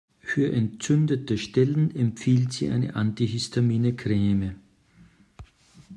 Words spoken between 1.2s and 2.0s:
Stellen